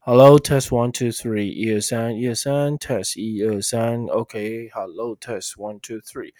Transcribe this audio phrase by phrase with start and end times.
[0.00, 6.32] Hello, test one two three，一二三，一二三，test 一二三，OK，Hello, test one two three。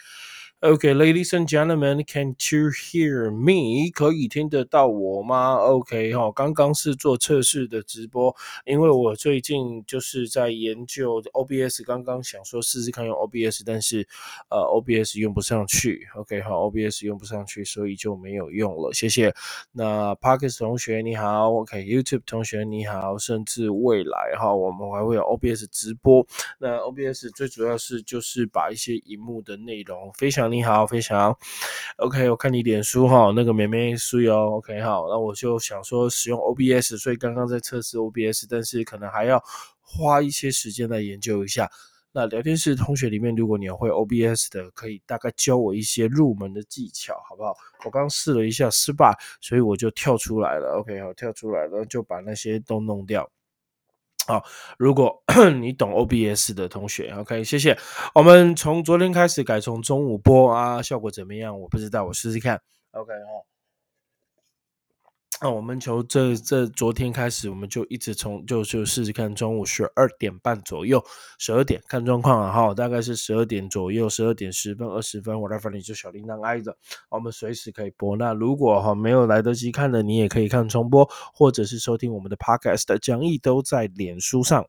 [0.61, 3.89] OK，ladies and gentlemen, can you hear me？
[3.93, 8.35] 可以听得到我吗？OK 哈，刚刚是做测试的直播，
[8.65, 14.05] 因为我最近就是在研究 OBS，刚刚想说试试看用 OBS，但是
[14.49, 16.05] 呃 OBS 用不上去。
[16.17, 18.91] OK 好，OBS 用不上去，所以就没有用了。
[18.91, 19.33] 谢谢。
[19.71, 26.27] 那 Parkes 同学你好，OK，YouTube 同学你好，甚至未来哈，我们还会有 OBS 直播。
[26.59, 30.48] 那 OBS 最主要是就是把一些荧幕的内容非常。
[30.49, 31.35] 你好，飞翔。
[31.97, 34.55] OK，我看你脸书哈，那个妹妹书哟。
[34.57, 39.43] OK，好，那我就想说使用 OBS，所以刚刚在测试 OBS，但是可能还要
[39.81, 41.69] 花一些时间来研究一下。
[42.11, 47.55] 那聊天室同学里面，如果你会 OBS 的，可以大概教我一些入门的技巧，好不好？
[47.85, 50.79] 我刚试了一下失败，所以我就跳出来了。
[50.79, 53.29] OK，好，跳出来了，就把那些都弄掉。
[54.29, 54.45] 好，
[54.77, 55.23] 如果
[55.59, 57.75] 你懂 OBS 的同学，OK，谢谢。
[58.13, 61.59] 我们从昨天开始改从中午播啊，效果怎么样？
[61.59, 62.61] 我不知道，我试试看。
[62.91, 63.41] OK 哦。
[65.41, 71.01] 那我们从这这昨天开始，我们就一直从就就试试看，中午十二点半左右，
[71.37, 76.75] 十二点看状况啊哈，大概是十二点左右，十二点十分、二十分，whatever，你就小铃铛挨着，
[77.09, 78.17] 我们随时可以播。
[78.17, 84.65] 那如果哈没有来得及看的，你也可以看重播，或者是收听我们的 podcast 讲义，都在脸书上。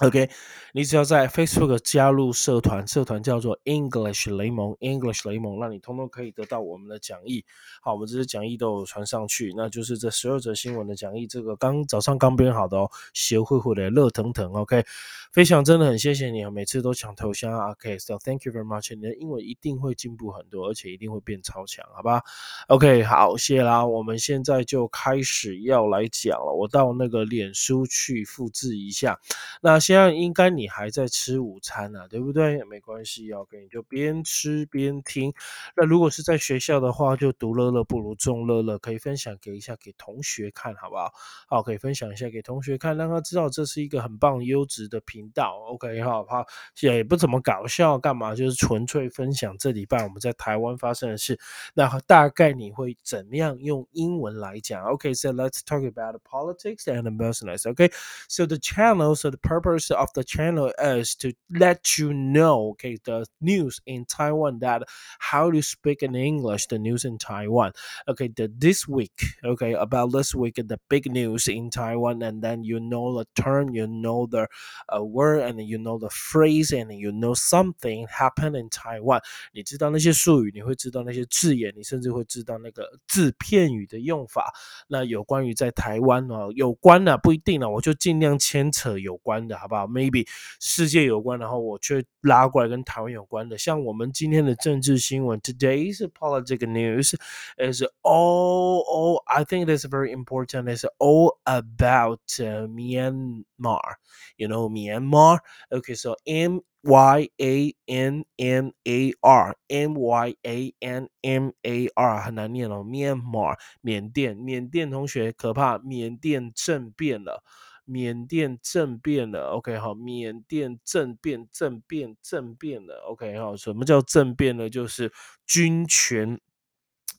[0.00, 0.28] OK，
[0.72, 7.44] 你只要在 Facebook 加入社团，社团叫做 English 雷蒙，English 雷蒙，让你通通可以得到我们的讲义。
[7.80, 14.52] 好，我们这些讲义都有传上去，那就是这十二则新闻的讲义，这个刚早上刚编好的哦，写会会的热腾腾。
[14.54, 14.84] OK，
[15.32, 17.56] 飞翔真的很谢谢你啊，每次都抢头像。
[17.70, 22.20] OK，so thank you very much，你的英文一定会进步很多，而且一定会变超强，好吧
[22.66, 26.52] ？OK，好，谢啦，我们现在就开始要来讲了。
[26.52, 29.16] 我到那个脸书去复制一下，
[29.62, 29.83] 那。
[29.84, 32.64] 现在应该你还在吃午餐啊，对不对？
[32.64, 35.30] 没关系，OK，你就边吃边听。
[35.76, 41.12] 那如果是在学校的话，就独乐乐不如众乐乐，可以分享给一下给同学看，好不好？
[41.46, 45.54] 好，可以分享一下给同学看，让他知道这是一个很棒优质的频道。
[45.68, 46.46] OK，好，好，
[46.80, 48.34] 也不怎么搞笑，干嘛？
[48.34, 51.38] 就是纯粹分享这礼拜我们在台湾发生的事。
[51.74, 57.68] 那大概你会怎么样用英文来讲？OK，so let's talk about politics and business.
[57.68, 59.73] OK，so the channel, so the purpose.
[59.73, 64.83] of the channel is to let you know, okay, the news in Taiwan that
[65.19, 67.73] how to speak in English, the news in Taiwan.
[68.07, 72.63] Okay, the this week, okay, about this week, the big news in Taiwan, and then
[72.63, 74.47] you know the term, you know the
[74.93, 79.21] uh, word, and you know the phrase, and you know something happened in Taiwan.
[79.53, 84.53] 你知道那些术语，你会知道那些字眼，你甚至会知道那个字片语的用法。
[84.87, 89.57] 那有关于在台湾哦，有关的不一定了，我就尽量牵扯有关的。
[89.64, 90.28] 好不好？Maybe
[90.60, 97.14] 世界有关，然后我却拉过来跟台湾有关的，像我们今天的政治新闻，Today's political news
[97.56, 100.64] is all all I think that's very important.
[100.68, 103.96] It's all about Myanmar.
[104.36, 105.38] You know Myanmar.
[105.70, 111.86] Okay, so M Y A N M A R M Y A N M A
[111.94, 117.42] R 很难念哦，Myanmar 缅甸，缅甸同学可怕，缅甸政变了。
[117.84, 124.70] 缅甸政变了，OK 好，缅甸政变政变政变了，OK 好，什么叫政变呢？
[124.70, 125.12] 就是
[125.46, 126.40] 军权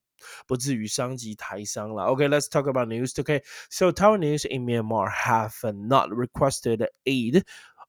[0.47, 2.05] 不至于伤及台商了。
[2.05, 3.12] Okay, let's talk about news.
[3.15, 7.45] Okay, so Taiwanese in Myanmar have not requested aid.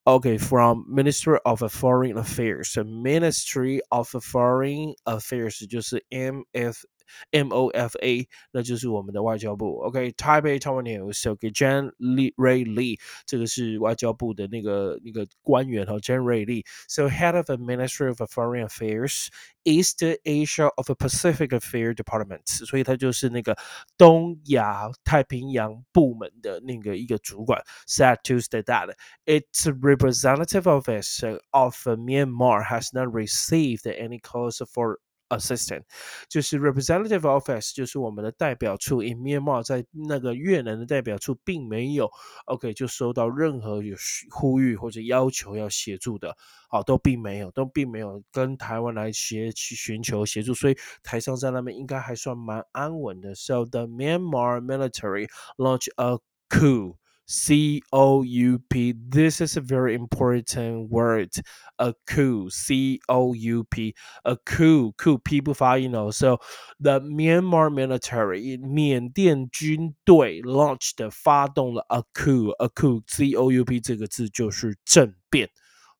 [0.07, 2.77] Okay, from Ministry of Foreign Affairs.
[2.77, 6.85] Ministry of Foreign Affairs 就是 MF
[7.31, 9.79] M O F A，那就是我们的外交部。
[9.81, 11.91] OK，Taipei Taiwan News，OK，Jan
[12.35, 21.49] Ray Lee，这个是外交部的那个那个官员哈，Jan Ray Lee。So head of the Ministry of Foreign Affairs。East Asia of the Pacific
[21.49, 23.57] Affairs Department，所以他就是那个
[23.97, 27.63] 东亚太平洋部门的那个一个主管。
[27.87, 28.95] Said Tuesday that
[29.25, 34.99] its representative office of Myanmar has not received any calls for
[35.30, 35.82] assistant，
[36.28, 42.10] 就是 representative office，就是我们的代表处，in Myanmar 在那个越南的代表处并没有
[42.44, 43.96] OK 就收到任何有
[44.30, 46.36] 呼吁或者要求要协助的，
[46.68, 53.34] 好都并没有，都并没有跟台湾来协去寻求协助，所以台上在那边应该还算蛮安稳的。
[53.34, 56.18] So the Myanmar military launched a
[56.48, 56.96] coup.
[57.29, 58.93] C O U P.
[58.93, 61.31] This is a very important word.
[61.79, 62.49] A coup.
[62.49, 63.95] C O U P.
[64.25, 64.93] A coup.
[64.97, 65.17] Coup.
[65.17, 66.11] P 不发音哦。
[66.11, 66.37] So
[66.79, 72.51] the Myanmar military 缅甸军队 launched 发动了 a coup.
[72.59, 73.01] A coup.
[73.07, 75.49] C O U P 这个字就是政变。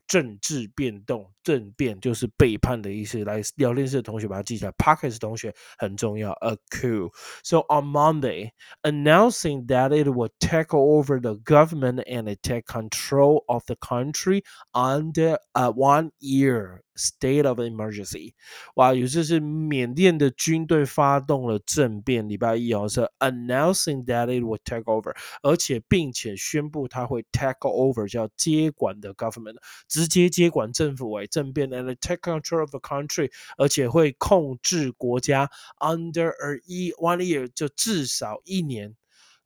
[0.07, 3.24] 政治变动， 政变就是背叛的意思。
[3.24, 6.32] 来聊天室的同学把它记下来，Parkes 同学很重要。
[6.40, 7.10] A coup.
[7.42, 8.52] So on Monday,
[8.82, 14.42] announcing that it would take over the government and take control of the country
[14.72, 18.34] under a one-year state of emergency.
[18.74, 22.28] 哇，有这是缅甸的军队发动了政变。
[22.28, 29.56] 礼拜一哦，是 announcing that it would take over，而且并且宣布它会 take over，叫接管的 government。
[29.88, 38.94] 直接接管政府为政变，and take control of the country，而且会控制国家 under a one year，就至少一年，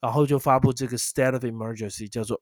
[0.01, 2.41] 然后就发布这个 state of emergency，叫做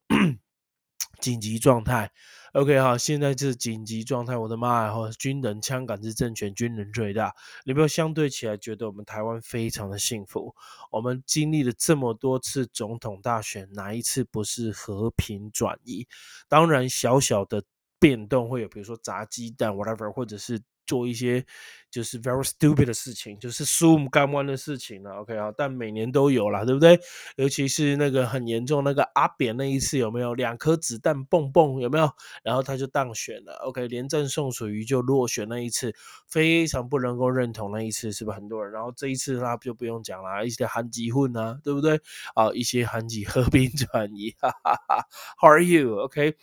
[1.20, 2.10] 紧急状态。
[2.52, 4.92] OK 哈，现在是紧急状态，我的妈呀！
[4.92, 7.34] 哈，军人枪杆子政权，军人最大。
[7.64, 10.54] 你不要相对起来觉得我们台湾非常的幸福？
[10.90, 16.06] 我们经历了这么多次总统大选，哪一次不是和平转移？
[16.48, 17.62] 当然，小小的。
[18.02, 21.46] 变动会有，比如说砸鸡蛋，whatever，或者是做一些
[21.92, 25.12] 就是 very stupid 的事情，就是输我干弯的事情了。
[25.20, 26.98] OK 啊，但每年都有啦，对不对？
[27.36, 30.34] 尤其是那个很严重那个阿扁那一次有没有？
[30.34, 32.10] 两颗子弹蹦蹦有没有？
[32.42, 33.54] 然后他就当选了。
[33.64, 35.94] OK，连战宋楚瑜就落选那一次，
[36.26, 38.72] 非常不能够认同那一次，是不是很多人？
[38.72, 42.00] 然后这一次那就不用讲了，一些韩籍混啊，对不对？
[42.34, 45.06] 啊，一些韩籍 和平转移，哈哈哈。
[45.40, 46.34] How are you？OK。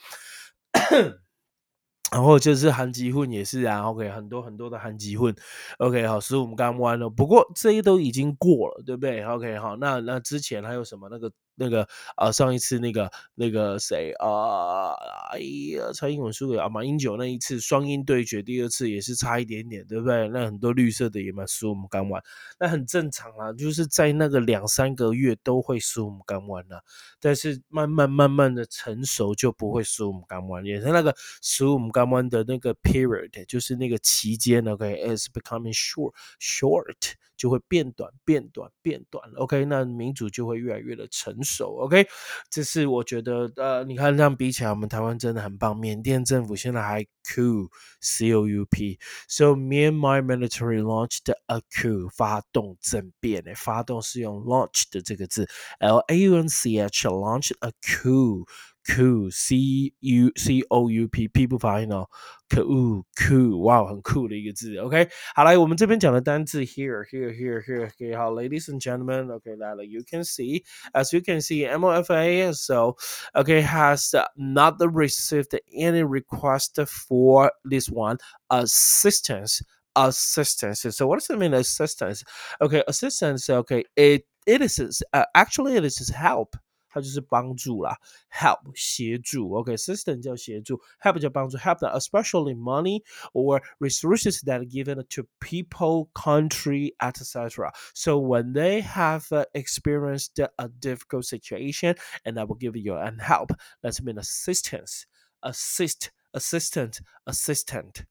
[2.12, 5.36] 然后就是韩籍混也是啊，OK，很多很多的韩籍混
[5.78, 11.32] ，OK，好，十五刚弯了，不过这些都已经过了，对不对？OK，好，那那之前还有什么那个？
[11.60, 14.94] 那个啊，上一次那个那个谁啊，
[15.32, 15.40] 哎
[15.76, 20.28] 呀，蔡英文输给啊马英九那一次双英对决，第二次也是差一点点，对不对？
[20.30, 22.24] 那很多绿色的也蛮输我们刚完，
[22.60, 26.82] 那很正常啊，就是在那个两三个月都会输我们刚完了，
[27.20, 37.14] 但是慢慢慢慢的成熟就不会输我们刚完，也是那个输我们刚完的那个 period，就是那个期间，OK，is becoming short short。
[37.40, 42.08] 就会变短、变短、变短，OK，那民主就会越来越的成熟，OK，
[42.50, 45.76] 这是我觉得，呃，你看这样比起来，我们台湾真的很棒。
[45.76, 55.48] 缅甸政府现在还 coup，C O U P，So Myanmar military launched a coup，发动政变，诶，发动是用 launch 的这个字
[55.80, 58.46] ，L A U N C H，launch a coup。
[58.87, 62.07] Cool, C U C O U P P 不发音哦，
[62.51, 64.77] cool cool，哇，很酷的一个字。
[64.77, 70.63] OK，好来，我们这边讲的单字 here here here here OK，好，ladies and gentlemen OK 来了，you can see
[70.93, 72.97] as you can see M O F A so
[73.33, 78.19] OK has not received any request for this one
[78.51, 79.63] assistance
[79.97, 80.83] assistance.
[80.95, 82.23] So what does it mean assistance?
[82.61, 83.49] Okay, assistance.
[83.49, 86.55] Okay, it it is uh, actually it is help.
[86.89, 87.99] 它就是帮助啦，
[88.31, 97.73] help 协助，OK，assistant 叫协助，help 叫帮助，help especially money or resources that are given to people, country, etc.
[97.95, 103.19] So when they have uh, experienced a difficult situation, and I will give you an
[103.19, 103.51] help.
[103.83, 105.07] That's mean assistance,
[105.43, 108.05] assist, assistant, assistant.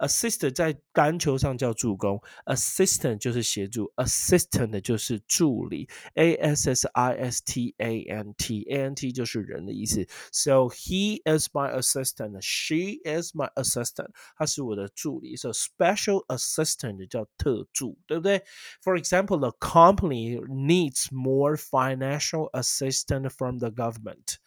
[0.00, 10.04] Assist 在篮球上叫助攻，assistant 就是协助，assistant 就是助理，a s s i s t a n t，a n t 就是人的意思。
[10.32, 15.36] So he is my assistant, she is my assistant，他是我的助理。
[15.36, 18.42] So special assistant 叫特助，对不对？
[18.82, 24.38] For example, the company needs more financial assistance from the government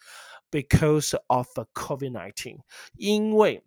[0.50, 2.58] because of COVID nineteen，
[2.98, 3.64] 因为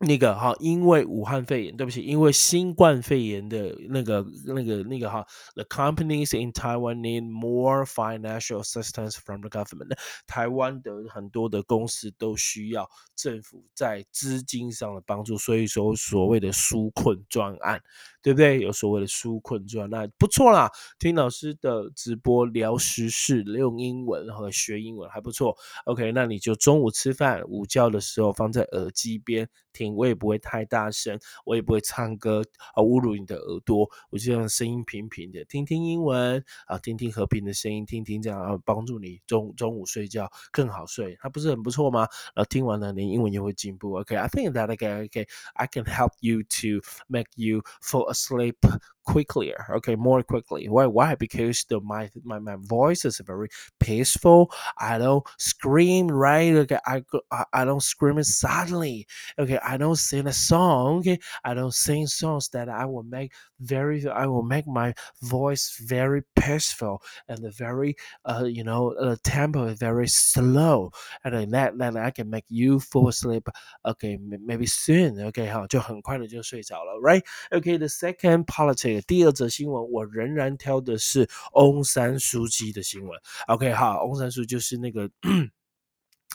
[0.00, 5.26] 那个哈，因为武汉肺炎，对不起，因为新冠肺炎的那个、那个、那个哈
[5.56, 9.98] ，the companies in Taiwan need more financial assistance from the government。
[10.24, 17.82] 台湾的很多的公司都需要政府在资金上的帮助，所以说所谓的纾困专案，
[18.22, 18.60] 对不对？
[18.60, 20.70] 有所谓的纾困专案，不错啦。
[21.00, 25.56] 听老师的直播聊时事，用英文和学英文还不错。
[25.86, 29.48] OK，那你就中午吃饭、午觉的时候放在耳机边。
[29.70, 32.43] 听我也不会太大声，我也不会唱歌
[32.75, 33.89] 啊，侮辱你的耳朵。
[34.11, 42.07] 我就让声音平平的，听听英文啊，听听和平的声音，听听这样啊，帮助你中中午睡觉更好睡，它不是很不错吗？
[42.35, 43.93] 然后听完了，你英文也会进步。
[43.93, 48.57] OK，I think that okay, okay, I can help you to make you fall asleep
[49.03, 49.53] quickly.
[49.69, 50.69] Okay, more quickly.
[50.69, 50.85] Why?
[50.85, 51.15] Why?
[51.15, 53.49] Because the my my my voice is very
[53.79, 54.51] peaceful.
[54.77, 56.55] I don't scream, right?
[56.55, 59.07] Okay, I I, I don't scream suddenly.
[59.37, 60.98] Okay, I I don't sing a song.
[60.98, 61.20] Okay?
[61.44, 64.04] I don't sing songs that I will make very.
[64.08, 64.92] I will make my
[65.22, 67.94] voice very peaceful and very,
[68.24, 70.90] uh, you know, the uh, tempo is very slow.
[71.22, 73.48] And then that that I can make you fall asleep.
[73.84, 75.20] Okay, maybe soon.
[75.26, 77.24] Okay，好，就很快的就睡着了，right?
[77.52, 83.20] Okay, the second politics，第二则新闻，我仍然挑的是翁山苏姬的新闻。
[83.46, 85.08] OK，好，翁山书就是那个。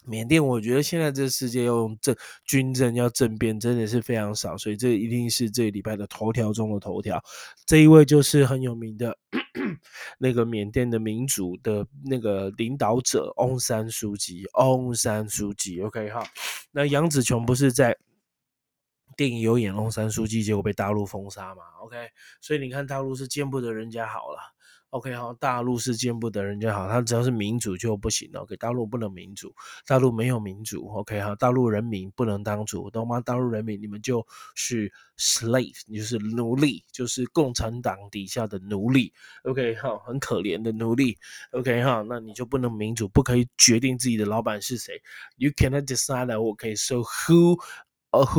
[0.05, 7.23] 缅甸，我觉得现在这世界要用政军政要政变，真的是非常少，所以这一定是这礼拜的头条中的头条。
[7.65, 9.17] 这一位就是很有名的
[10.19, 15.79] 那个缅甸的民主的那个领导者翁山书记，翁山书记。
[15.81, 16.25] OK 哈，
[16.71, 17.97] 那杨紫琼不是在
[19.15, 21.95] 电影有演翁山书记，结果被大陆封杀嘛？OK，
[22.41, 24.52] 所以你看大陆是见不得人家好了。
[24.93, 28.29] OK 好，大陆是见不得人家好，他只要是民主就不行。
[28.35, 29.51] OK，大陆不能民主，
[29.87, 30.87] 大陆没有民主。
[30.87, 33.19] OK 好，大陆人民不能当主，懂吗？
[33.19, 34.23] 大陆人民你们就
[34.53, 39.11] 是 slave，你就是奴隶，就是共产党底下的奴隶。
[39.45, 41.17] OK 好，很可怜的奴隶。
[41.53, 45.01] OK 哈，那你就不能民主，不可以决定自己的老板是谁。
[45.37, 46.39] You cannot decide.
[46.39, 47.03] OK，so who?
[47.33, 47.92] uh, who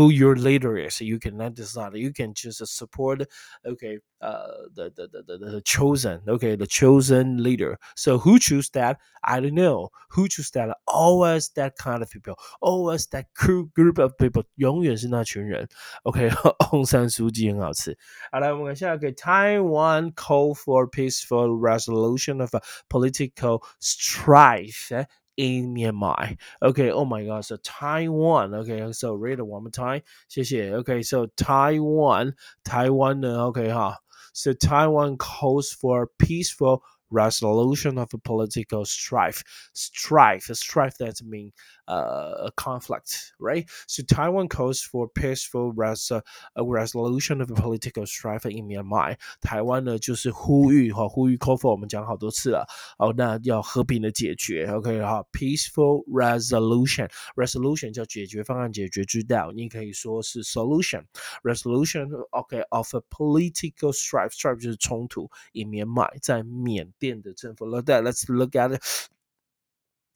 [0.09, 0.99] your leader is.
[0.99, 1.95] You cannot decide.
[1.95, 3.21] You can just support,
[3.63, 7.77] okay, uh, the, the, the, the, chosen, okay, the chosen leader.
[7.95, 8.97] So who choose that?
[9.23, 9.89] I don't know.
[10.09, 10.75] Who choose that?
[10.87, 12.35] Always that kind of people.
[12.61, 14.43] Always that group of people.
[14.55, 15.69] 永远是那群人。
[16.03, 16.31] OK，
[16.73, 17.95] 翁山书记很好吃。
[18.31, 25.05] 好来，我们看下一个，Taiwan call for peaceful resolution of a political strife
[25.36, 26.36] In Myanmar.
[26.62, 28.54] Okay, oh my God, so Taiwan.
[28.54, 30.02] Okay, so read it one more time.
[30.28, 30.72] 谢谢.
[30.74, 33.94] Okay, so Taiwan, Taiwan uh, Okay, huh.
[34.32, 39.41] So Taiwan calls for peaceful resolution of a political strife.
[39.73, 41.53] Strife, strife that means
[41.87, 43.67] uh, a conflict, right?
[43.87, 46.21] So Taiwan calls for peaceful res uh,
[46.55, 49.17] resolution of a political strife in Myanmar.
[49.41, 52.67] 台湾呢就是呼吁哈，呼吁 call for 我们讲好多次了，
[52.99, 67.58] 哦，那要和平的解决，OK 哈，peaceful resolution，resolution 叫解决方案、解决之道，你可以说是 solution，resolution，OK of a political strife，strife 就是冲突，in Myanmar 在缅甸 extend it.
[67.58, 69.08] For that, let's look at it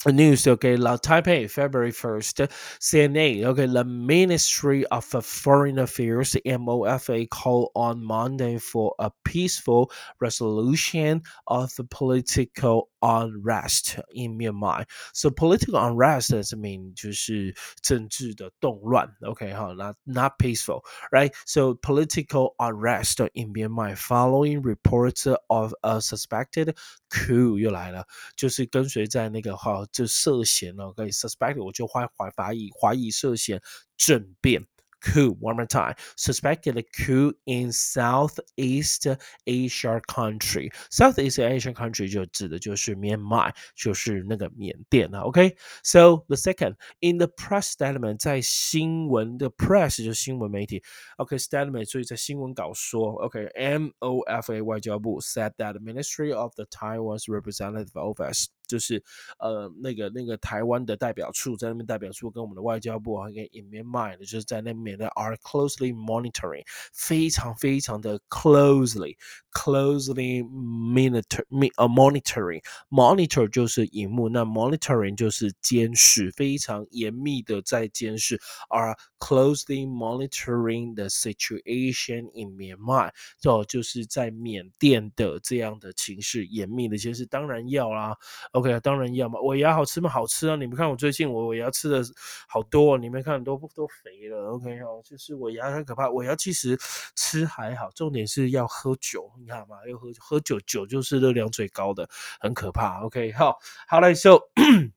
[0.05, 7.69] news okay la taipei february 1st cna okay the ministry of foreign affairs mofa called
[7.73, 14.85] on monday for a peaceful resolution of the political unrest in Myanmar.
[15.13, 21.33] So political unrest does mean 就是政治的动乱，OK 哈，not not peaceful, right?
[21.45, 26.77] So political unrest in Myanmar following reports of a suspected
[27.08, 33.60] crew 又来了，就是跟随在那个哈就涉嫌了可以 suspected 我就怀怀怀疑怀疑涉嫌
[33.96, 34.66] 政变。
[35.03, 35.35] coup.
[35.41, 35.95] One more time.
[36.15, 39.05] Suspected coup in Southeast
[39.45, 40.71] Asia country.
[40.89, 45.19] Southeast Asian country 就指的就是 Myanmar，就是那个缅甸了。
[45.23, 46.25] OK，so、okay?
[46.29, 50.81] the second in the press statement，在新闻的 press 就是新闻媒体。
[51.17, 59.02] OK，statement，、okay, 所以在新闻稿说，OK，MOFA、okay, 外交部 said that the Ministry of the Taiwan's representative office 就是
[59.38, 69.16] 呃那个那个台湾的代表处在那边代表处跟我们的外交部还跟 in Myanmar 的就是在那边的 are closely monitoring 非常非常的 closely
[69.50, 83.10] closely monitor monitoring monitor 就是荧幕，那 monitoring 就是监视，非常严密的在监视 are closely monitoring the situation in Myanmar，
[83.44, 88.16] 哦就是在缅甸的这样的情势严密的监视，当然要啦。
[88.58, 89.40] OK，当然要嘛。
[89.40, 90.10] 尾牙好吃吗？
[90.10, 90.56] 好吃啊！
[90.56, 92.02] 你们看我最近我尾牙吃的
[92.48, 94.50] 好多，你们看都都肥了。
[94.50, 96.10] OK 哦，就是尾牙很可怕。
[96.10, 96.76] 尾牙其实
[97.14, 102.08] 吃还好，重点是要喝酒，你看嘛，要喝喝酒，酒就是热量最高的，
[102.40, 103.00] 很可怕。
[103.02, 104.40] OK，好，好嘞，So。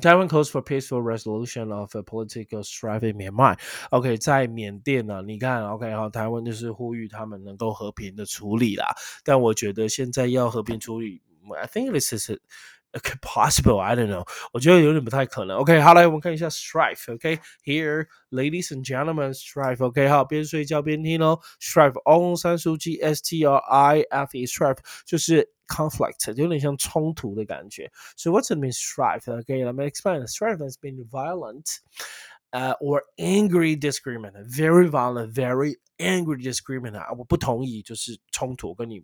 [0.00, 3.58] Taiwan calls for peaceful resolution of a political strife in Myanmar.
[3.90, 8.94] OK，在缅甸呢，你看，OK 哈，台湾就是呼吁他们能够和平的处理啦。
[9.24, 11.20] 但我觉得现在要和平处理
[11.56, 12.30] ，I think this is
[13.21, 13.79] possible.
[13.79, 14.27] I don't know.
[14.51, 15.57] 我觉得有点不太可能。
[15.57, 19.83] OK，好，来我们看一下 strife。OK，here, ladies and gentlemen, strife.
[19.83, 21.39] OK，好，边睡觉边听哦。
[21.59, 27.91] strife，翁山书记，S T R I F E, strife 就是 conflict，有点像冲突的感觉。
[28.15, 29.25] So what's it mean strife?
[29.25, 30.25] Okay, let me explain.
[30.27, 31.79] Strife has been violent.
[32.55, 39.03] Uh, or angry disagreement, very violent, very angry disagreement 啊，我不同意，就是冲突，跟你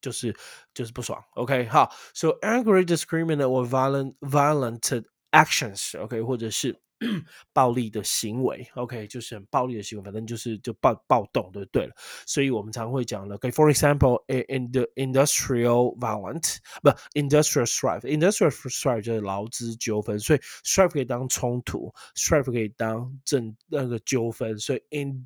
[0.00, 0.34] 就是
[0.74, 1.22] 就是不爽。
[1.34, 6.78] OK，好，so angry disagreement or violent violent actions，OK，、okay, 或者是
[7.52, 11.94] 暴力的行为，OK，就是很暴力的行为，反正就是就暴暴动就对了。
[12.26, 25.24] 所以我们常会讲的，OK，for、okay, example in the industrial violent，不 industrial strife，industrial strife 就是劳资纠纷，所以 strife 可以当冲突，strife 可以当正那个纠纷，所以 in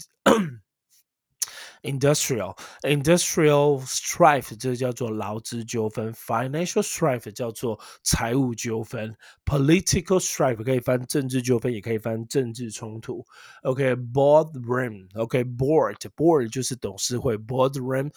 [1.83, 9.15] industrial industrial strife 这叫做劳资纠纷，financial strife 叫做财务纠纷，
[9.45, 13.25] political strife 可以翻政治纠纷，也可以翻政治冲突。
[13.63, 18.11] OK，boardroom，OK，board board 就是董事会，boardroom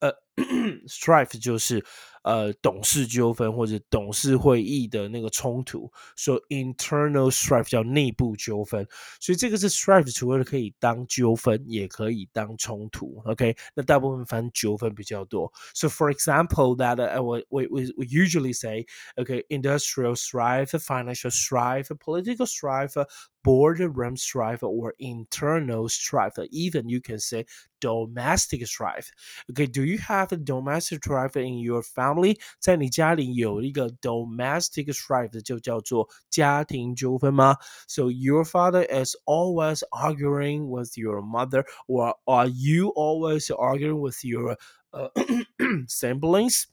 [0.00, 0.12] 呃
[0.88, 1.84] strife 就是
[2.22, 8.86] 呃董事纠纷或者董事会议的那个冲突，说 internal strife 叫内部纠纷，
[9.20, 13.20] 所以这个是 strife 除了可以当纠纷，也可以当冲突。
[13.26, 15.52] OK，那大部分翻纠纷比较多。
[15.74, 22.46] So for example, that uh, we, we we usually say, okay, industrial strife, financial strife, political
[22.46, 22.94] strife,
[23.42, 26.38] boardroom strife, or internal strife.
[26.50, 27.46] Even you can say
[27.80, 29.10] domestic strife.
[29.50, 32.12] Okay, do you have a domestic strife in your family?
[32.16, 37.56] family，在你家里有一个 domestic strife，就叫做家庭纠纷吗？
[37.86, 44.56] So your father is always arguing with your mother, or are you always arguing with your
[44.92, 45.10] uh,
[45.86, 46.64] siblings?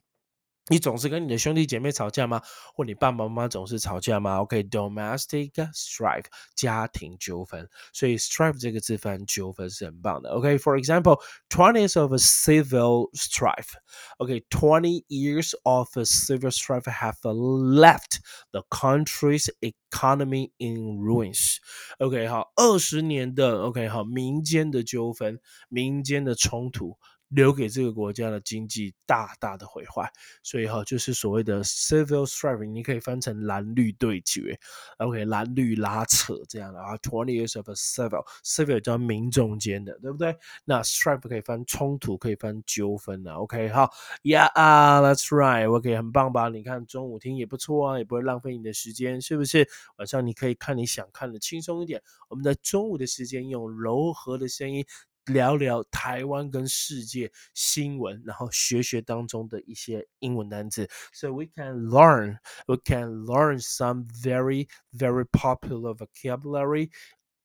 [0.68, 2.40] 你总是跟你的兄弟姐妹吵架吗？
[2.74, 6.24] 或你爸爸妈妈总是吵架吗？OK，domestic strife
[6.54, 10.30] 家庭纠纷，所以 strife 这个字翻纠纷是很棒的。
[10.30, 13.74] OK，for example，twenty years of a civil strife。
[14.16, 18.20] OK，twenty years of a civil strife have left
[18.52, 21.58] the country's economy in ruins。
[21.98, 26.96] OK，好，二十年的 OK 好民间的纠纷，民间的冲突。
[27.34, 30.08] 留给这个国家的经济大大的毁坏，
[30.42, 34.58] 所以哈，就是所谓的 civil strife，你可以翻成蓝绿对决
[34.98, 36.96] ，OK，蓝绿拉扯这样的啊。
[36.98, 40.36] Twenty years of a civil，civil 叫民众间的，对不对？
[40.64, 43.90] 那 strife 可以翻冲突，可以翻纠纷的，OK，好
[44.22, 46.48] ，Yeah 啊，That's right，OK，很棒吧？
[46.48, 49.68] 你看中午听也不错啊，也不会浪费你的时间，是不是？
[49.96, 52.00] 晚上你可以看你想看的，轻松一点。
[52.28, 54.84] 我们在中午的时间用柔和的声音。
[55.25, 60.89] 聊聊台湾跟世界新闻，然后学学当中的一些英文单词。
[61.13, 66.89] So we can learn, we can learn some very, very popular vocabulary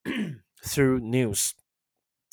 [0.62, 1.50] through news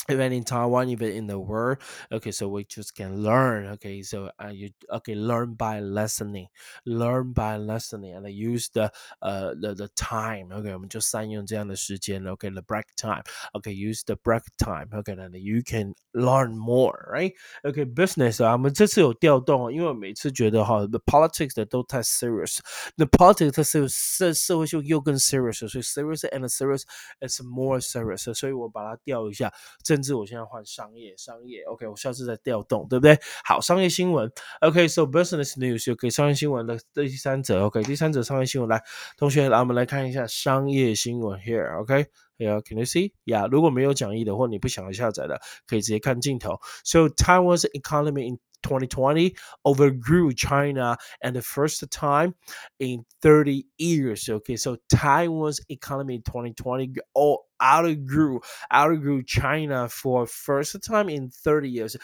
[0.10, 1.78] even in Taiwan, even in the world.
[2.12, 3.68] Okay, so we just can learn.
[3.74, 6.48] Okay, so uh, you okay learn by listening,
[6.86, 10.52] learn by listening, and use the uh the, the time.
[10.52, 12.24] Okay, 我们就善用这样的时间。
[12.24, 13.22] Okay, the break time.
[13.54, 14.90] Okay, use the break time.
[14.92, 17.34] Okay, and you can learn more, right?
[17.64, 26.82] Okay, business 啊，我们这次有调动，因为我每次觉得哈，the politics 的都太 serious，the politics 太 serious，社社会就又更 serious，所以 serious and serious
[27.22, 29.54] is more serious，所以我把它调一下。
[29.84, 33.19] 这 甚至我现在换商业，商业，OK，我下次再调动，对不对？
[33.43, 34.31] 好，商业新闻
[34.61, 38.83] ，OK，so business news OK，商业新闻的第三者，OK，第三者商业新闻，来，
[39.17, 43.13] 同学，来，我们来看一下商业新闻，here，OK，Yeah，can you see？
[43.25, 46.61] 呀如果没有讲义的或你不想要下载的，可以直接看镜头。
[46.85, 52.35] So Taiwan's economy in 2020 overgrew China and the first time
[52.79, 54.29] in 30 years.
[54.29, 58.41] Okay, so Taiwan's economy in 2020 all outgrew
[58.73, 61.97] outgrew China for first time in 30 years.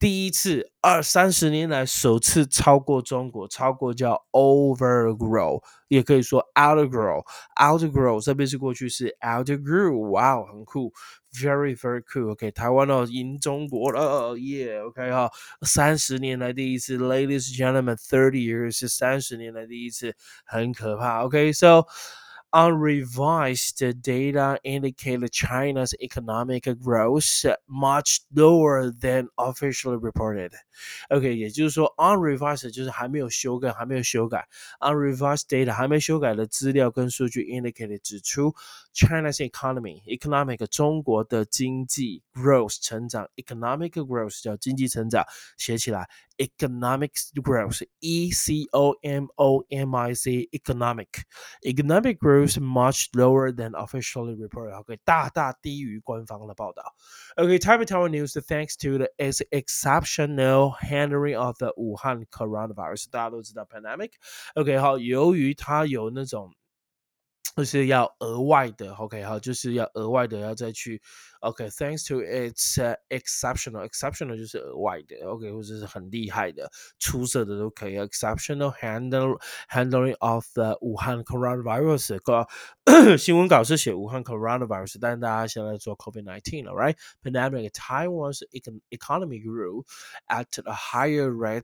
[0.00, 10.90] 第一次二三十年来首次超过中国，超过叫 overgrow，也可以说 outgrow，outgrow 这边是过去式 outgrew，哇哦，很酷
[11.34, 12.30] ，very very cool。
[12.30, 21.24] OK，台湾哦赢中国了，耶，OK 哈，三十年来第一次，ladies and gentlemen，thirty years 是三十年来第一次，很可怕。
[21.26, 21.84] OK，so。
[22.53, 30.51] unrevised data indicate China's economic growth much lower than officially reported.
[31.09, 34.47] OK，也就是说，unrevised 就是还没有修改，还没有修改，
[34.79, 38.55] unrevised data 还没修改的资料跟数据 indicate 指出，
[38.93, 45.25] China's economy economic 中国的经济 growth 成长，economic growth 叫经济成长，
[45.57, 51.07] 写起来 economic growth e c o m o m i c economic
[51.61, 54.73] economic growth much lower than officially reported.
[54.75, 56.95] OK，大大低于官方的报道。
[57.37, 59.09] OK, Taipei Taiwan News thanks to the
[59.51, 66.53] exceptional handling of the 武汉 coronavirus，大家都知道 pandemic。OK，好，由于它有那种
[67.55, 71.01] 就是要额外的，OK，好，就是要额外的要再去
[71.41, 82.19] ，OK，thanks to its exceptional，exceptional 就是额外的，OK，或者是很厉害的、出色的都可以，exceptional handle handling of the 武汉 coronavirus。
[82.21, 82.47] 个
[83.17, 88.41] 新闻稿是写武汉 coronavirus，但大家现在做 COVID nineteen 了，right？Pandemic Taiwan's
[88.89, 89.83] economy grew
[90.29, 91.61] at a higher rate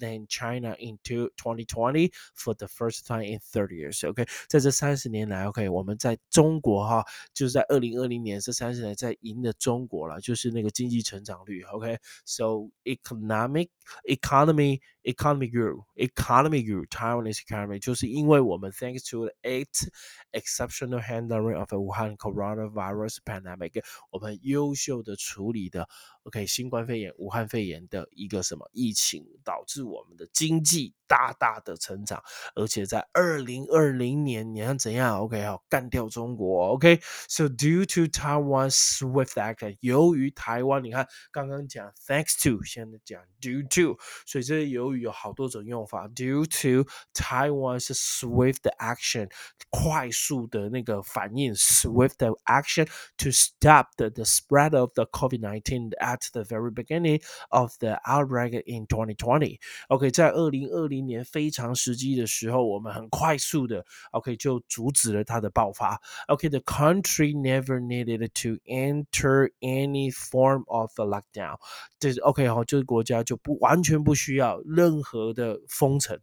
[0.00, 5.18] than China into 2020 for the first time in 30 years。OK，在这三十年。
[5.18, 13.69] 年来，OK，我们在中国哈，就是在二零二零年这三十年在 赢的中国了，就是那个经济成长率，OK，so economic
[14.04, 19.88] economy economy grew economy grew Taiwanese economy，就是因为我们 thanks to eight
[20.32, 25.88] exceptional handling of the Wuhan coronavirus pandemic，我们优秀的处理的
[26.24, 32.22] OK 新冠肺炎武汉肺炎的一个什么疫情，导致我们的经济大大的成长，
[32.54, 35.20] 而且在二零二零年，你看怎样？
[35.20, 36.74] OK，好，干掉中国。
[36.74, 46.06] OK，so due to Taiwan's swift action，由于台湾，你看刚刚讲 thanks to，现在讲 due to，所以这由于有好多种用法。
[46.08, 49.30] Due to Taiwan's swift action，
[49.70, 52.86] 快速的那个反应，swift action
[53.16, 58.62] to stop the the spread of the COVID-19 at the very beginning of the outbreak
[58.66, 64.98] in 2020。OK，在二零二零年非常时机的时候，我们很快速的 OK 就阻止。
[64.98, 66.00] 止了它的爆发。
[66.26, 71.56] OK，the、okay, country never needed to enter any form of a lockdown。
[72.03, 76.19] 这是 OK 哈，这个国家就不完全不需要任何的封城。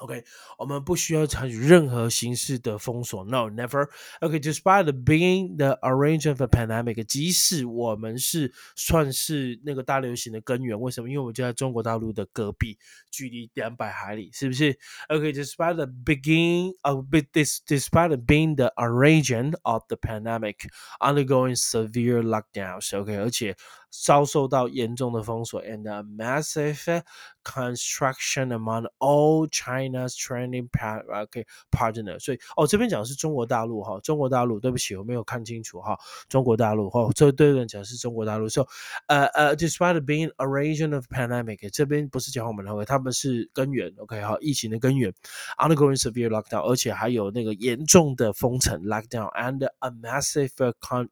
[0.00, 0.22] OK，
[0.58, 3.88] 我们不需要采取任何形式的封锁，No, never.
[4.20, 11.08] OK, despite being the origin of a pandemic，即使我们是算是那个大流行的根源，为什么？
[11.08, 12.78] 因为我们就在中国大陆的隔壁，
[13.10, 14.78] 距离两百海里，是不是
[15.08, 20.68] ？OK, despite the beginning of this, despite being the origin of the pandemic,
[21.00, 22.96] undergoing severe lockdowns.
[22.96, 23.56] OK，而且
[23.91, 27.03] 遭受到严重的封锁，and a massive
[27.43, 30.67] construction among all China's training
[31.11, 32.17] OK partner。
[32.17, 35.95] 所以哦，这边讲的是中国大陆哈，中国大陆，对不起，我没有看清楚哈，
[36.27, 38.49] 中国大陆哈，这对人讲是中国大陆。
[38.49, 38.65] So
[39.05, 45.13] 呃呃，despite being a region of pandemic，这边不是讲我们的，他们是根源，OK 哈，疫情的根源，
[45.59, 51.09] undergoing severe lockdown，而且还有那个严重的封城 lockdown and a massive con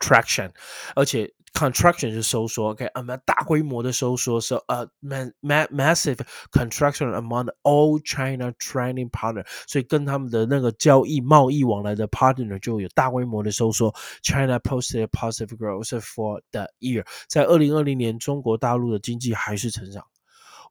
[0.00, 0.50] traction，
[0.94, 6.17] 而且 contraction 是收缩，OK，啊，大规模的收缩，so 呃，ma ma massive
[6.51, 13.93] contraction among all China trading partner，所以跟他们的那个交易贸易往来的 partner 就有大规模的收缩。
[14.23, 20.05] China posted positive growth for the year，在二零二零年，中国大陆的经济还是成长，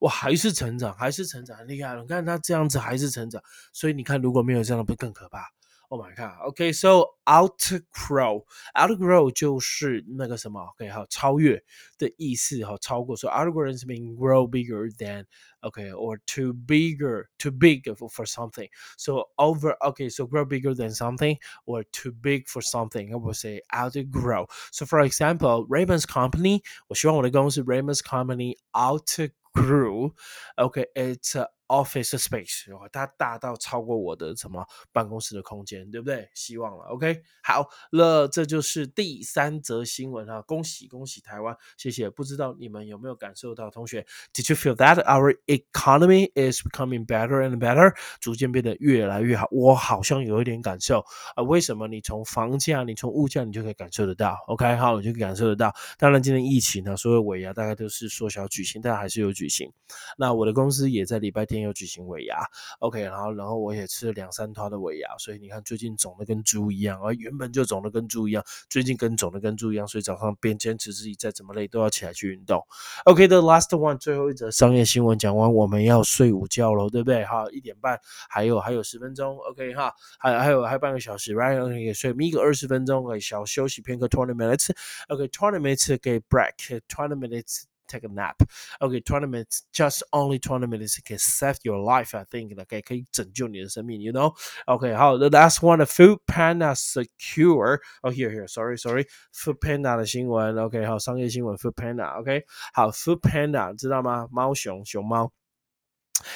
[0.00, 2.02] 哇，还是成长，还是成长，很厉害了。
[2.02, 5.50] 你看它这样子还是成长，所以你看如果没有这样的，不更可怕
[5.89, 6.39] ？Oh my god.
[6.49, 8.43] Okay, so outgrow,
[8.75, 11.63] outgrow 就是那个什么，OK，好，超越
[11.97, 13.15] 的意思，哈，超过。
[13.15, 15.25] So outgrow is mean grow bigger than,
[15.63, 18.67] okay, or too bigger, too big for, for something.
[18.97, 23.11] So over, okay, so grow bigger than something or too big for something.
[23.11, 24.47] I would say outgrow.
[24.71, 30.13] So for example, Raymond's company, 我希望我的公司 Raymond's company outgrew.
[30.57, 36.29] Okay, it's uh, office space，它大到超过我的什么办公室的空间，对不对？
[36.33, 37.23] 希望了，OK。
[37.41, 40.41] 好了，这就是第三则新闻啊！
[40.41, 42.09] 恭喜恭喜台湾，谢谢。
[42.09, 49.48] 不知道你们有没有感受到，同学，Did you feel that our economy is becoming better and better，逐渐变得越来越好？
[49.50, 51.42] 我好像有一点感受啊。
[51.42, 51.88] 为什么？
[51.88, 54.36] 你从房价，你从物价，你就可以感受得到。
[54.46, 55.74] OK，好，你就可以感受得到。
[55.98, 59.70] 当然，今天疫情呢，所有尾牙大概都是缩小举行，但还是有举行。
[60.16, 62.44] 那我的公司也在礼拜天有举行尾牙
[62.78, 72.64] ，OK，然后然后我也吃了两三套的尾牙，所以你看最近肿的跟猪一样，而原本就肿的跟猪一样，最近跟肿的跟猪一样，所以早上边坚持自己再怎么累都要起来去运动。
[73.04, 77.24] OK，the last one，最后一则商业新闻讲，我们要睡午觉喽，对不对？
[77.24, 77.98] 哈，一点半
[78.28, 87.69] 还有还有十分钟，OK 哈，还还有还有半个小时，Right，OK，睡眯个二十分钟，哎，小休息片刻，twenty minutes，OK，twenty minutes 给 break，twenty minutes。
[87.89, 88.41] take a nap.
[88.81, 92.15] Okay, 20 minutes, just only 20 minutes can save your life.
[92.15, 94.35] I think okay, 可以拯救你的生命, you know?
[94.65, 97.79] Okay, the last one, Food Panda secure.
[98.01, 99.05] Oh, here, here, sorry, sorry.
[99.31, 102.43] Food Panda 的新闻，OK，好，商业新闻，Food Panda，OK，、okay?
[102.73, 104.27] 好，Food Panda 知道吗？
[104.31, 105.31] 猫熊，熊猫。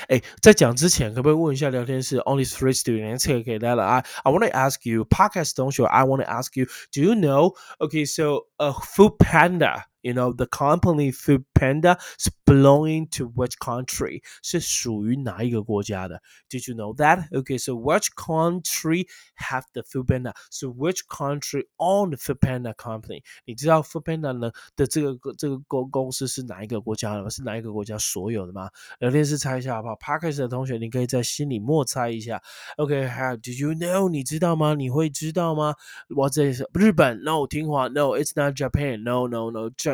[0.09, 2.19] 哎，在讲之前，可不可以问一下聊天室？
[2.19, 3.23] Only three students.
[3.23, 7.01] Okay, that I I want to ask you, podcast 同学，I want to ask you, do
[7.01, 7.55] you know?
[7.79, 9.85] Okay, so a food panda.
[10.03, 14.23] You know the company Food Panda is belonging to which country?
[14.41, 16.21] 是属于哪一个国家的？
[16.49, 17.27] Did you know that?
[17.31, 20.33] Okay, so which country have the Food Panda?
[20.49, 23.23] So which country own the Food Panda company?
[23.43, 27.29] 你知道 Food Panda 呢的这个这个公公司是哪一个国家的吗？
[27.29, 28.69] 是哪一个国家所有的吗？
[28.99, 29.95] 聊天室猜一下好不好？
[29.95, 32.41] Parkers 的同学，你可以在心里默猜一下。
[32.77, 34.07] OK, how did you know?
[34.09, 34.75] 你知道吗？
[34.75, 35.75] 你会知道吗？
[36.07, 36.63] What's this?
[36.73, 37.21] 日本？
[37.23, 37.89] No，听话。
[37.89, 39.03] No, it's not Japan.
[39.03, 39.27] No,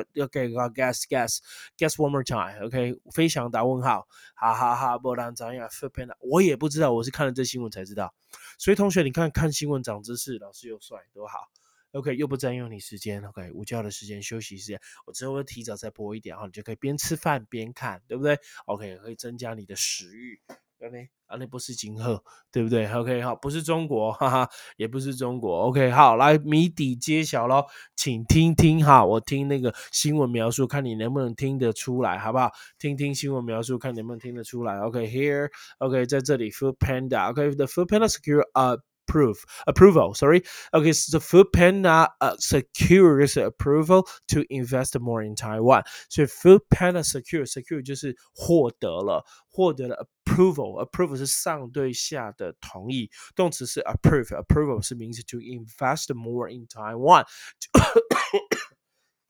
[0.00, 0.24] No, no.
[0.24, 1.38] OK，好，guess guess
[1.76, 2.66] guess one more time。
[2.66, 8.14] OK，飞翔打问号，哈哈哈，波兰怎样？Food Panda，我也不知道，我是看了这新闻才知道。
[8.58, 11.50] 所以同学，你看看新闻长知识，老师又帅，多好。
[11.92, 13.20] OK，又不占用你时间。
[13.24, 20.40] OK，午觉的时间、休息时间，我之后会提早再播一点，然后你就可以边吃饭边看，对不对？OK，可以增加你的食欲。
[20.84, 21.08] OK。
[21.26, 25.60] 啊，那不是金鹤，对不对？OK，好，不是中国，哈哈，也不是中国。
[25.68, 32.50] OK，好，来谜底揭晓喽，请听听哈，我听那个新闻描述，看你能不能听得出来，好不好？
[32.80, 34.80] 听听新闻描述，看能不能听得出来。
[34.80, 38.76] OK，here，OK，在这里，Food Panda，OK，the Food Panda secure 啊。
[39.10, 40.14] approve approval.
[40.14, 40.42] Sorry.
[40.72, 45.82] Okay, so the Food Panda uh, secures approval to invest more in Taiwan.
[46.08, 50.06] So Food Panda secure secure 就是获得了获得了
[50.39, 57.25] approval approval 是上对下的同意，动词是 approve approval 是名词 to invest more in Taiwan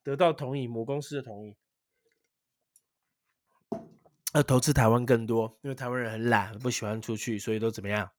[0.03, 1.55] 得到同意母公司的同意。
[4.33, 8.09] 要投资台湾更多，因为台湾人很懒，不喜欢出去，所以都怎么样？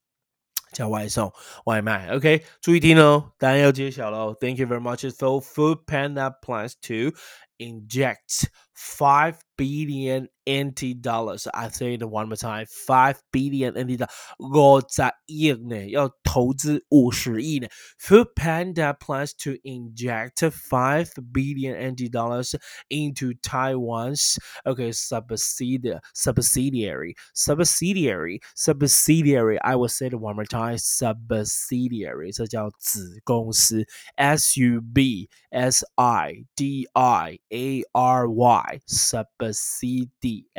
[0.72, 1.32] 叫外送
[1.66, 4.34] 外卖，OK，注意听哦，答案要揭晓喽。
[4.34, 5.08] Thank you very much.
[5.10, 7.16] So Food Panda plans to
[7.60, 11.48] inject five billion NT dollars.
[11.54, 12.66] I say it one more time.
[12.86, 14.10] Five billion NT dollars.
[14.38, 17.68] 五十亿呢，要投资五十亿呢。
[17.98, 22.54] Food Panda plans to inject five billion NT dollars
[22.90, 29.58] into Taiwan's okay subsidiary subsidiary subsidiary subsidiary.
[29.62, 30.76] I will say it one more time.
[30.76, 32.30] Subsidiary.
[32.32, 33.86] 这叫子公司。
[34.16, 40.51] S U B S I D I A R Y subsidiary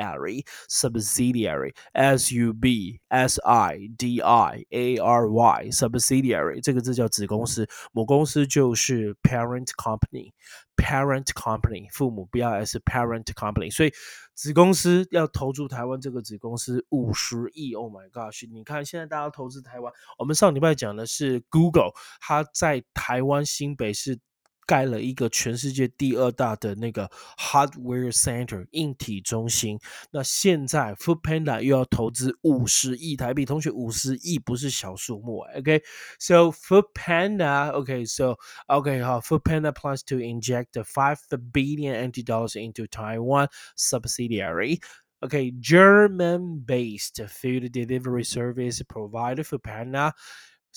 [0.68, 10.33] subsidiary s u b s i d i a r y subsidiary 这个字叫子公司，母公司就是 parent company
[10.76, 13.92] parent company 父母不要 s parent company，所以
[14.35, 18.46] 子公司要投注台湾这个子公司五十亿，Oh my gosh！
[18.50, 24.18] 你看现在大家投资台湾，我们上礼拜讲的是 Google，它在台湾新北市。
[24.65, 29.80] 盖了一个全世界第二大的那个 hardware center 硬体中心。
[30.12, 38.36] 那现在 Food Panda 又要投资五十亿台币，同学五十亿不是小数目，OK？So Food Panda，OK？So
[38.67, 41.19] OK 好，Food Panda plans to inject five
[41.53, 44.82] billion NT dollars into Taiwan subsidiary.
[45.19, 50.13] Okay, German-based food delivery service provider Food Panda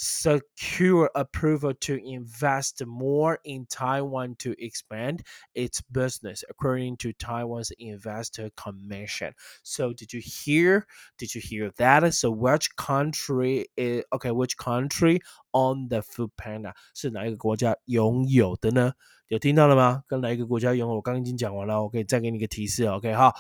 [0.03, 5.21] secure approval to invest more in Taiwan to expand
[5.55, 9.35] its business, according to Taiwan's Investor Commission.
[9.63, 10.87] So, did you hear?
[11.19, 12.15] Did you hear that?
[12.15, 14.31] So, which country is okay?
[14.31, 15.21] Which country
[15.53, 18.95] on the Food Panda 是哪一个国家拥有的呢？
[19.29, 20.03] 有听到了吗？
[20.09, 20.95] 跟哪一个国家拥有？
[20.95, 22.85] 我刚刚已经讲完了，我可以再给你一个提示。
[22.87, 23.35] OK 哈，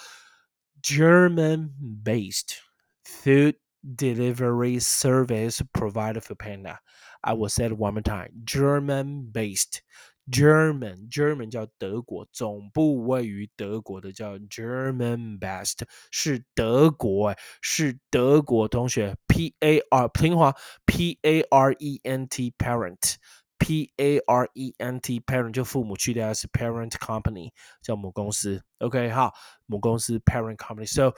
[0.82, 1.70] German
[2.04, 2.58] based
[3.02, 3.54] food
[3.95, 6.79] delivery service provider Food Panda.
[7.23, 8.31] I will say it one more time.
[8.45, 9.81] German based.
[10.27, 20.55] German German 叫德国，总部位于德国的叫 German Best 是德国哎，是德国同学 P A R 平华
[20.87, 23.17] P A R E N T parent
[23.59, 27.51] P A R E N T parent 就父母去掉是 parent company
[27.83, 28.63] 叫母公司。
[28.79, 29.31] OK 好，
[29.67, 30.91] 母公司 parent company。
[30.91, 31.13] So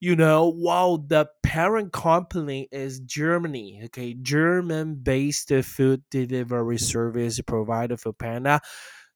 [0.00, 7.98] you know, while the parent company is Germany, okay, German based food delivery service provider
[7.98, 8.62] Food Panda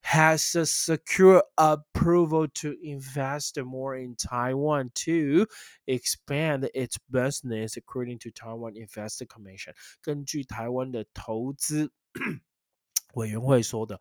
[0.02, 5.46] has a secure approval to invest more in Taiwan to
[5.86, 9.72] expand its business according to Taiwan Investor Commission。
[10.02, 11.90] 根据台湾的投资
[13.14, 13.98] 委员会说的。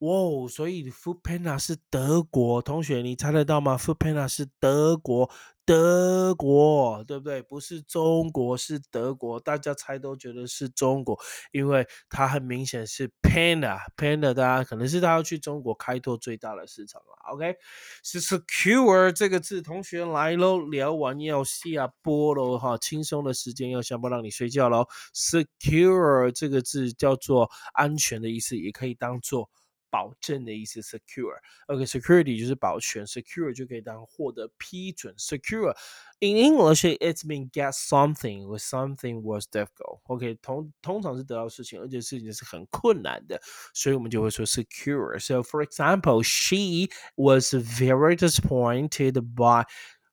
[0.00, 5.30] 哇，所以 Food Panda 是德国同学，你猜得到吗？Food Panda 是德国，
[5.64, 7.40] 德国，对不对？
[7.40, 9.40] 不是中国，是德国。
[9.40, 11.18] 大家猜都觉得是中国，
[11.50, 17.32] 因为它很明显是 Panda，Panda，大家可能是他要去中国开拓最大的市场了。
[17.32, 17.56] OK，
[18.02, 24.86] 是 Secure 这个字，同学来喽，聊完要下播喽，哈，轻松的时间要下播，让你睡觉喽。
[25.14, 29.48] Secure 这个字叫做安全的意思，也可以当做。
[29.89, 39.99] 保证的意思，secure，OK，security 就是保全，secure 就可以当获得批准，secure。In English, it's mean get something when something was difficult.
[40.03, 43.41] OK，通通常是得到事情，而且事情是很困难的，
[43.73, 45.19] 所以我们就会说 secure.
[45.19, 49.65] So, for example, she was very disappointed by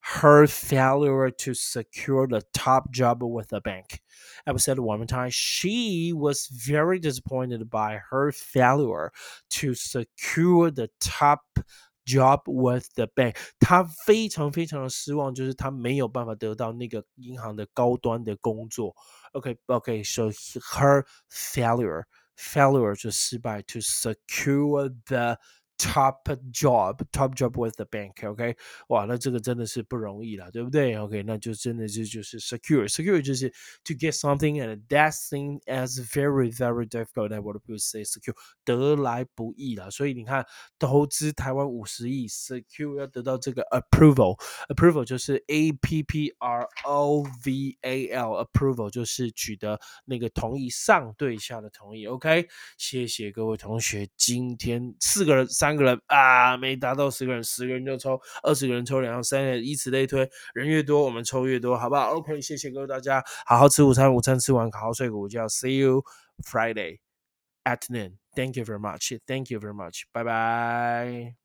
[0.03, 4.01] her failure to secure the top job with the bank.
[4.46, 5.31] I will say it one more time.
[5.31, 9.12] She was very disappointed by her failure
[9.51, 11.40] to secure the top
[12.07, 13.37] job with the bank.
[13.61, 18.96] 她非常非常的失望，就是她没有办法得到那个银行的高端的工作。
[19.33, 25.38] OK OK, so her failure failure 就失败 to secure the
[25.83, 28.29] top job, top job with the bank.
[28.29, 28.57] OK，
[28.88, 30.96] 哇，那这个真的是不容易了，对不对？
[30.96, 33.48] OK，那就真的是就是 secure, secure 就是
[33.85, 37.31] to get something and that thing as very very difficult.
[37.31, 39.88] That what people say secure 得来不易了。
[39.88, 40.44] 所以你看，
[40.81, 52.05] 投资台湾五十亿，secure 要得到这个 approval，approval 就是 A P P R O V A L，approval 就是取得那个同意上对下的同意。
[52.07, 55.68] OK，谢谢各位同学，今天四个人三。
[55.73, 66.03] 三个人啊，没达到十个人，十个人就抽，二十个人抽两，三个以此类推，人越多我们抽越多，好不好？OK，谢谢各位大家，好好吃午餐，午餐吃完好好睡个午觉，See you
[66.45, 66.99] Friday
[67.63, 69.17] afternoon，Thank you very much.
[69.25, 70.03] Thank you very much.
[70.12, 71.42] 拜拜